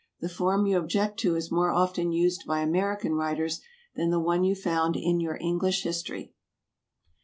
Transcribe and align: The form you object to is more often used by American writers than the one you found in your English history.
The 0.19 0.29
form 0.29 0.65
you 0.65 0.77
object 0.79 1.19
to 1.19 1.35
is 1.35 1.51
more 1.51 1.69
often 1.69 2.11
used 2.11 2.47
by 2.47 2.61
American 2.61 3.13
writers 3.13 3.61
than 3.95 4.09
the 4.09 4.19
one 4.19 4.43
you 4.43 4.55
found 4.55 4.95
in 4.95 5.19
your 5.19 5.37
English 5.39 5.83
history. 5.83 6.33